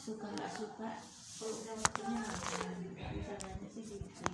[0.00, 0.90] suka nggak suka
[1.36, 4.24] kalau udah waktunya makan bisa banyak sih gitu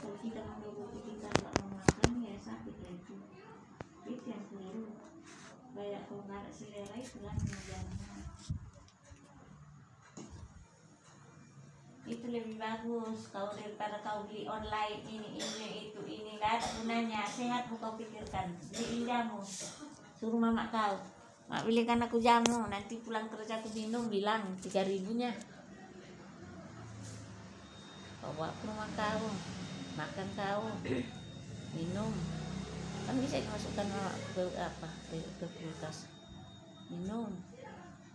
[0.00, 2.92] kalau kita mau kita nggak mau makan ya sakit ya
[4.10, 4.84] itu yang keliru.
[5.70, 7.36] Kayak kalau nggak ada selera itu kan
[12.10, 13.30] itu lebih bagus.
[13.30, 16.42] Kalau daripada kau beli online ini ini itu ini.
[16.42, 17.22] Nggak ada gunanya.
[17.22, 18.58] Sehat kau pikirkan.
[18.74, 19.40] Beli jamu
[20.20, 21.00] suruh mama kau
[21.50, 25.34] mak belikan aku jamu nanti pulang kerja aku minum bilang tiga ribunya.
[28.22, 29.26] Bawa ke rumah kau
[29.98, 30.64] makan kau
[31.76, 32.14] minum.
[33.02, 33.86] Kan bisa dimasukkan
[34.38, 36.06] ke apa ke, ke kulkas
[36.86, 37.34] minum.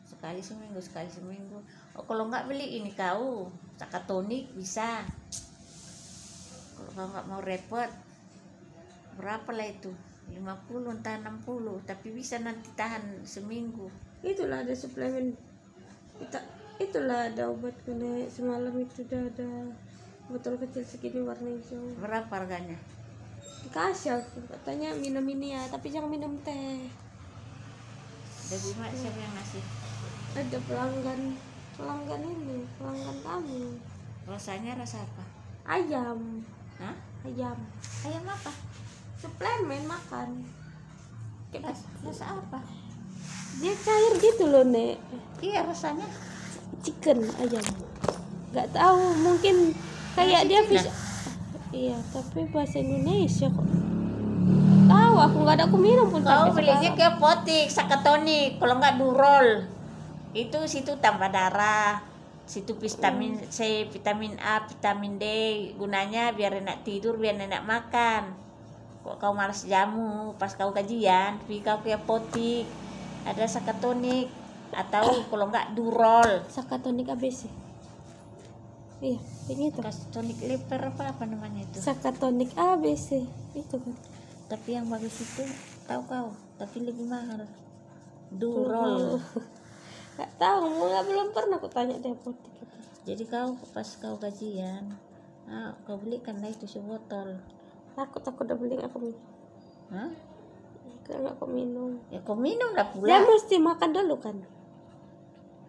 [0.08, 1.60] Sekali seminggu sekali seminggu.
[2.00, 5.04] Oh kalau nggak beli ini kau sakatonik bisa.
[6.96, 7.92] Kalau nggak mau repot
[9.20, 9.92] berapa lah itu
[10.32, 13.90] 50 entah 60 tapi bisa nanti tahan seminggu.
[14.26, 15.38] Itulah ada suplemen
[16.18, 16.40] kita
[16.82, 19.50] itulah ada obat kena semalam itu udah ada
[20.28, 21.82] botol kecil segini warna hijau.
[22.02, 22.76] Berapa harganya?
[23.66, 26.86] Dikasih aku katanya minum ini ya tapi jangan minum teh.
[28.46, 29.64] Dari mana siapa yang ngasih?
[30.36, 31.22] Ada pelanggan
[31.76, 33.62] pelanggan ini pelanggan kamu
[34.26, 35.24] rasanya rasa apa?
[35.66, 36.44] Ayam.
[36.78, 36.96] Hah?
[37.26, 37.58] ayam.
[38.06, 38.75] Ayam apa
[39.26, 40.46] suplemen makan.
[41.56, 42.62] Ras- rasa apa?
[43.58, 45.02] Dia cair gitu loh nek.
[45.42, 46.06] Iya rasanya.
[46.86, 47.66] Chicken ayam
[48.56, 49.76] nggak tahu mungkin
[50.16, 50.88] kayak dia bisa
[51.76, 53.68] iya tapi bahasa Indonesia kok.
[54.86, 56.96] Tahu aku nggak ada aku minum pun kau sampai belinya sekarang.
[56.96, 59.48] ke apotik sakatonik kalau nggak durol.
[60.32, 62.00] Itu situ tambah darah.
[62.46, 65.26] Situ vitamin C vitamin A vitamin D.
[65.76, 68.45] Gunanya biar enak tidur biar enak makan
[69.14, 72.66] kau malas jamu pas kau kajian pergi kau ke apotik
[73.26, 74.30] ada sakatonik
[74.74, 76.46] atau kalau nggak durol.
[76.50, 77.48] Sakatonik ABC
[79.04, 79.20] iya
[79.52, 79.86] ini tuh.
[79.86, 81.78] Sakatonik liver apa apa namanya itu?
[81.78, 83.22] Sakatonik ABC
[83.54, 83.94] itu kan.
[84.50, 85.46] Tapi yang bagus itu
[85.86, 87.46] tahu kau tapi lebih mahal.
[88.34, 89.22] Durol.
[90.16, 92.76] Nggak tahu nggak belum pernah aku tanya di apotek itu.
[93.04, 94.96] jadi kau pas kau gajian
[95.52, 97.36] ah, kau belikan lah itu sebotol
[97.96, 99.24] takut aku udah beli aku minum.
[99.90, 100.12] Hah?
[101.06, 102.02] nggak aku minum.
[102.10, 104.36] Ya kau minum lah pula mesti makan dulu kan.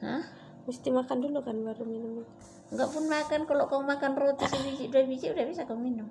[0.01, 0.25] Hah?
[0.67, 2.27] mesti makan dulu kan baru minum.
[2.75, 6.11] Enggak pun makan kalau kau makan roti sebiji dua biji udah bisa kau minum.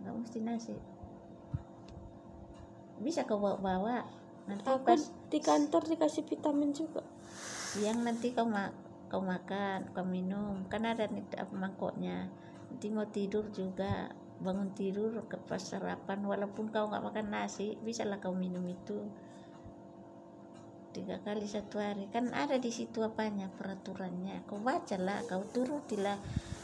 [0.00, 0.74] Nggak mesti nasi.
[3.04, 3.96] Bisa kau bawa bawa
[4.48, 7.04] nanti aku pas di kantor dikasih vitamin juga.
[7.76, 8.72] Siang nanti kau mak
[9.12, 10.64] kau makan kau minum.
[10.72, 12.32] Kan ada nih apa mangkoknya.
[12.72, 14.08] Nanti mau tidur juga
[14.40, 16.24] bangun tidur ke pas sarapan.
[16.24, 18.98] Walaupun kau nggak makan nasi bisa lah kau minum itu
[20.90, 22.08] tiga kali satu hari.
[22.10, 24.42] Kan ada di situ apanya peraturannya.
[24.48, 26.18] Kau bacalah kau turutilah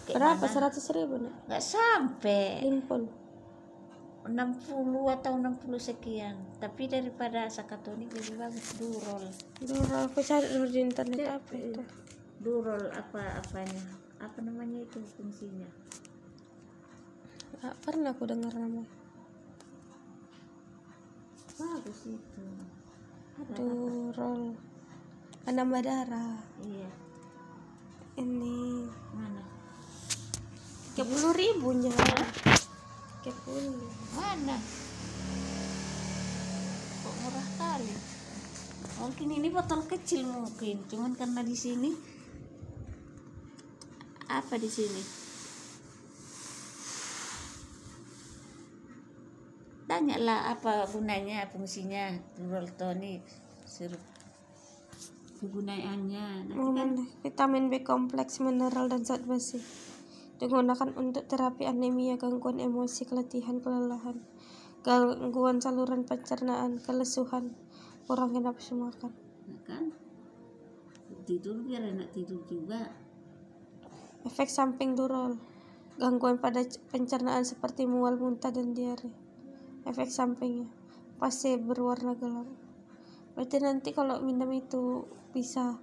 [0.09, 0.45] berapa?
[0.49, 2.65] seratus ribu nih nggak sampai.
[2.65, 3.07] Limpol
[4.27, 6.35] 60 atau 60 sekian.
[6.59, 9.23] Tapi daripada sakatonik lebih bagus durol.
[9.63, 11.83] Dulu aku cari dulu di internet apa itu?
[12.43, 15.86] Durol apa apanya apa namanya itu fungsinya
[17.57, 18.85] nggak pernah aku dengar nama.
[21.57, 22.45] Bagus itu.
[23.53, 24.57] Durol
[25.45, 26.91] penambah darah iya.
[28.17, 28.89] Ini.
[29.13, 29.45] Mana?
[30.93, 31.93] Tiga puluh ribunya.
[33.21, 33.89] Tiga puluh.
[34.17, 34.57] Mana?
[37.05, 37.97] Kok murah kali?
[38.97, 40.85] Mungkin ini botol kecil mungkin.
[40.89, 41.93] Cuman karena di sini
[44.27, 45.26] apa di sini
[49.87, 53.23] tanyalah apa gunanya fungsinya durol tonic
[53.63, 54.03] sirup
[55.39, 59.61] kegunaannya nanti kan Mengenai vitamin B kompleks, mineral dan zat besi.
[60.41, 64.21] Digunakan untuk terapi anemia, gangguan emosi, keletihan, kelelahan,
[64.81, 67.53] gangguan saluran pencernaan, kelesuhan,
[68.09, 69.13] kurangnya nafsu makan.
[69.49, 69.85] Nah, kan
[71.27, 72.87] tidur biar enak tidur juga
[74.27, 75.39] Efek samping durol,
[76.03, 76.59] gangguan pada
[76.91, 79.26] pencernaan seperti mual, muntah, dan diare.
[79.87, 80.67] Efek sampingnya,
[81.23, 82.51] fase berwarna gelap.
[83.39, 85.79] Berarti nanti kalau minum itu bisa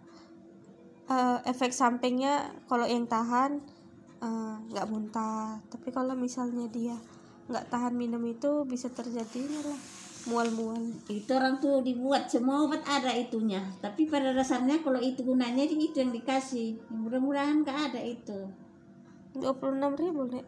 [1.08, 3.64] eh, efek sampingnya kalau yang tahan
[4.20, 5.64] eh, nggak muntah.
[5.72, 7.00] Tapi kalau misalnya dia
[7.48, 9.80] nggak tahan minum itu bisa terjadi lah
[10.24, 10.80] mual-mual.
[11.12, 15.92] itu orang tuh dibuat semua obat ada itunya tapi pada dasarnya kalau itu gunanya itu
[16.00, 18.40] yang dikasih mudah-mudahan nggak ada itu
[19.36, 20.46] 26.000 ribu nek.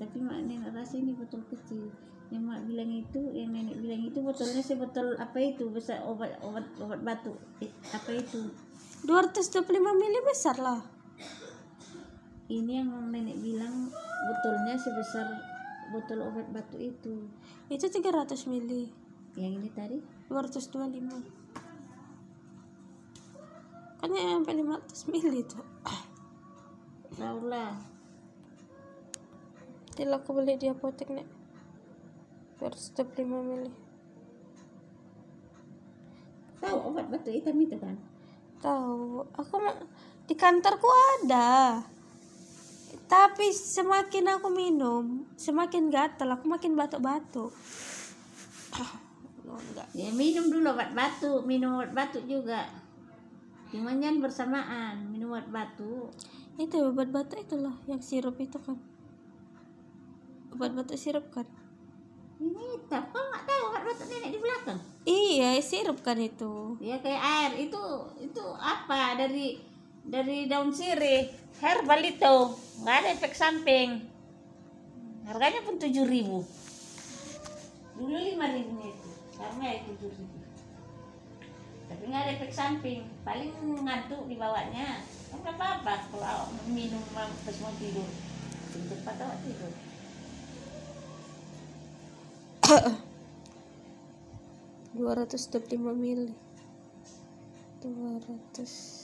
[0.00, 1.92] tapi mak nenek rasa ini botol kecil
[2.32, 5.68] yang mak bilang itu yang nenek bilang itu botolnya sebotol apa itu?
[5.68, 8.48] Besar obat obat obat batuk Eh, apa itu?
[9.04, 10.80] 225 mili besar lah.
[12.48, 13.92] Ini yang nenek bilang
[14.24, 15.28] botolnya sebesar
[15.92, 17.28] botol obat batu itu.
[17.68, 18.88] Itu 300 mili.
[19.36, 19.98] Yang ini tadi?
[20.32, 21.44] 225
[24.02, 25.60] kan yang sampai 500 mili itu.
[27.12, 27.76] Tahu lah
[29.92, 31.41] Tidak aku beli di apotek nek
[32.62, 33.70] 225 mili
[36.62, 37.98] tahu obat batu hitam itu kan
[38.62, 39.58] tahu aku
[40.30, 40.86] di kantorku
[41.18, 41.82] ada.
[43.10, 47.50] Tapi semakin aku minum semakin gatal aku makin batuk-batuk.
[48.72, 48.92] Oh,
[49.68, 49.88] enggak.
[49.92, 52.70] Ya minum dulu obat batu minum obat batu juga.
[53.74, 56.08] Cuman jangan bersamaan minum obat batu.
[56.56, 58.78] Itu obat batuk itulah yang sirup itu kan.
[60.54, 61.44] Obat batuk sirup kan
[62.42, 63.62] ini kau nggak tahu?
[63.70, 64.78] Obat batu nenek di belakang?
[65.06, 66.76] Iya sirup kan itu.
[66.82, 67.52] Ya kayak air.
[67.70, 67.82] Itu
[68.18, 69.14] itu apa?
[69.14, 69.62] Dari
[70.02, 71.30] dari daun sirih.
[71.62, 72.34] Herbal itu
[72.82, 74.02] nggak ada efek samping.
[75.22, 76.42] Harganya pun tujuh ribu.
[77.94, 79.10] Dulu lima ribu itu.
[79.30, 80.38] Sekarang ya tujuh ribu.
[81.86, 83.06] Tapi nggak ada efek samping.
[83.22, 83.54] Paling
[83.86, 85.06] ngantuk dibawanya.
[85.30, 88.10] Kan nggak apa-apa kalau awak minum pas mau tidur.
[88.74, 89.91] Cepat awak tidur
[94.96, 96.32] 225 mili.
[97.82, 99.02] 200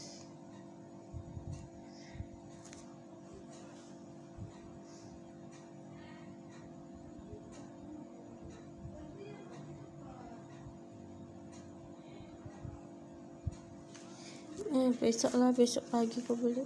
[14.68, 16.60] Eh, besok lah besok pagi aku beli.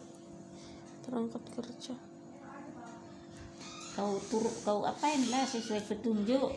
[1.06, 1.94] Terangkat kerja.
[3.92, 6.50] Kau turut kau apain lah sesuai petunjuk